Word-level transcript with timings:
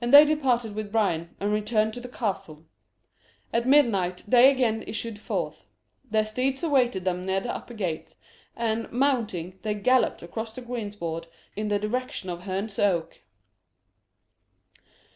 And 0.00 0.14
they 0.14 0.24
departed 0.24 0.76
with 0.76 0.92
Bryan, 0.92 1.34
and 1.40 1.52
returned 1.52 1.94
to 1.94 2.00
the 2.00 2.08
castle. 2.08 2.64
At 3.52 3.66
midnight 3.66 4.22
they 4.28 4.48
again 4.52 4.84
issued 4.86 5.18
forth. 5.18 5.64
Their 6.08 6.24
steeds 6.24 6.62
awaited 6.62 7.04
them 7.04 7.24
near 7.26 7.40
the 7.40 7.52
upper 7.52 7.74
gate, 7.74 8.14
and, 8.54 8.88
mounting, 8.92 9.58
they 9.62 9.74
galloped 9.74 10.22
across 10.22 10.52
the 10.52 10.60
greensward 10.60 11.26
in 11.56 11.66
the 11.66 11.80
direction 11.80 12.30
of 12.30 12.42
Herne's 12.42 12.78
Oak. 12.78 13.18